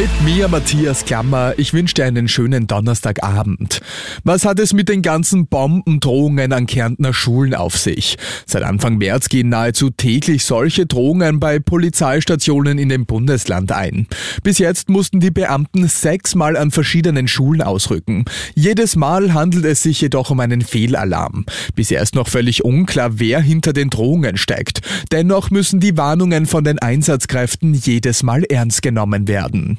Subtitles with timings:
[0.00, 1.52] Mit mir, Matthias Klammer.
[1.58, 3.82] Ich wünsche dir einen schönen Donnerstagabend.
[4.24, 8.16] Was hat es mit den ganzen Bombendrohungen an Kärntner Schulen auf sich?
[8.46, 14.06] Seit Anfang März gehen nahezu täglich solche Drohungen bei Polizeistationen in dem Bundesland ein.
[14.42, 18.24] Bis jetzt mussten die Beamten sechsmal an verschiedenen Schulen ausrücken.
[18.54, 21.44] Jedes Mal handelt es sich jedoch um einen Fehlalarm.
[21.74, 24.80] Bisher ist noch völlig unklar, wer hinter den Drohungen steckt.
[25.12, 29.78] Dennoch müssen die Warnungen von den Einsatzkräften jedes Mal ernst genommen werden.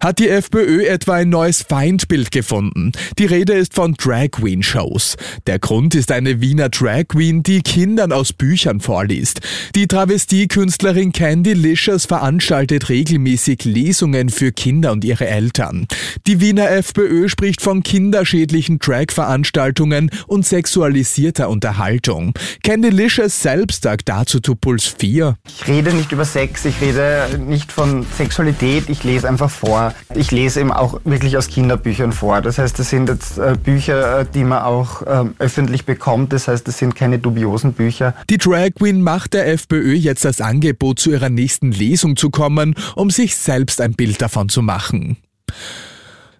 [0.00, 2.92] Hat die FPÖ etwa ein neues Feindbild gefunden?
[3.18, 5.16] Die Rede ist von Drag Queen Shows.
[5.46, 9.40] Der Grund ist eine Wiener Drag Queen, die Kindern aus Büchern vorliest.
[9.74, 15.86] Die Travestiekünstlerin Candy Licious veranstaltet regelmäßig Lesungen für Kinder und ihre Eltern.
[16.26, 22.34] Die Wiener FPÖ spricht von kinderschädlichen Drag-Veranstaltungen und sexualisierter Unterhaltung.
[22.62, 25.36] Candy Licious selbst sagt dazu zu Puls 4.
[25.48, 29.94] Ich rede nicht über Sex, ich rede nicht von Sexualität, ich lese einfach vor.
[30.14, 32.40] Ich lese eben auch wirklich aus Kinderbüchern vor.
[32.40, 36.32] Das heißt, das sind jetzt äh, Bücher, äh, die man auch ähm, öffentlich bekommt.
[36.32, 38.14] Das heißt, das sind keine dubiosen Bücher.
[38.30, 42.74] Die Drag Queen macht der FPÖ jetzt das Angebot, zu ihrer nächsten Lesung zu kommen,
[42.94, 45.16] um sich selbst ein Bild davon zu machen.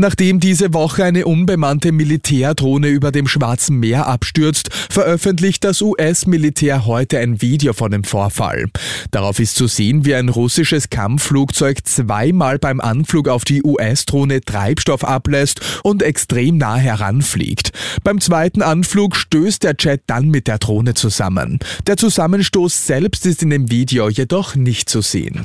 [0.00, 7.18] Nachdem diese Woche eine unbemannte Militärdrohne über dem Schwarzen Meer abstürzt, veröffentlicht das US-Militär heute
[7.18, 8.66] ein Video von dem Vorfall.
[9.10, 15.02] Darauf ist zu sehen, wie ein russisches Kampfflugzeug zweimal beim Anflug auf die US-Drohne Treibstoff
[15.02, 17.72] ablässt und extrem nah heranfliegt.
[18.04, 21.58] Beim zweiten Anflug stößt der Jet dann mit der Drohne zusammen.
[21.88, 25.44] Der Zusammenstoß selbst ist in dem Video jedoch nicht zu sehen.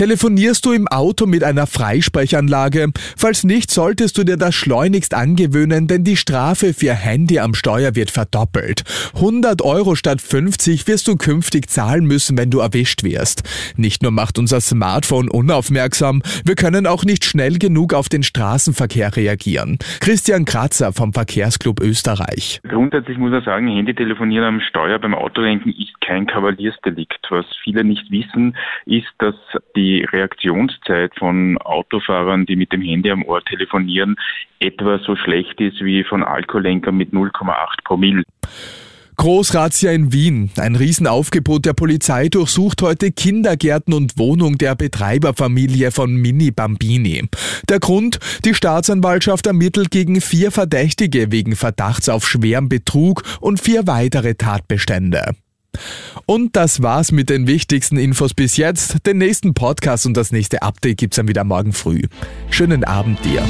[0.00, 2.86] Telefonierst du im Auto mit einer Freisprechanlage?
[3.18, 7.94] Falls nicht, solltest du dir das schleunigst angewöhnen, denn die Strafe für Handy am Steuer
[7.94, 8.82] wird verdoppelt.
[9.16, 13.42] 100 Euro statt 50 wirst du künftig zahlen müssen, wenn du erwischt wirst.
[13.76, 19.14] Nicht nur macht unser Smartphone unaufmerksam, wir können auch nicht schnell genug auf den Straßenverkehr
[19.14, 19.76] reagieren.
[20.00, 22.62] Christian Kratzer vom Verkehrsclub Österreich.
[22.66, 27.26] Grundsätzlich muss man sagen, Handytelefonieren am Steuer beim Autolenken ist kein Kavaliersdelikt.
[27.28, 28.56] Was viele nicht wissen,
[28.86, 29.34] ist, dass
[29.76, 34.16] die die Reaktionszeit von Autofahrern, die mit dem Handy am Ohr telefonieren,
[34.60, 38.22] etwa so schlecht ist wie von Alkoholenkern mit 0,8 Promille.
[39.16, 40.50] Großrazzia in Wien.
[40.56, 47.28] Ein Riesenaufgebot der Polizei durchsucht heute Kindergärten und Wohnung der Betreiberfamilie von Mini Bambini.
[47.68, 48.18] Der Grund?
[48.46, 55.34] Die Staatsanwaltschaft ermittelt gegen vier Verdächtige wegen Verdachts auf schweren Betrug und vier weitere Tatbestände.
[56.26, 59.06] Und das war's mit den wichtigsten Infos bis jetzt.
[59.06, 62.02] Den nächsten Podcast und das nächste Update gibt's dann wieder morgen früh.
[62.50, 63.42] Schönen Abend dir.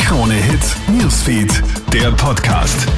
[0.00, 1.62] Krone Hits, Newsfeed,
[1.92, 2.88] der Podcast.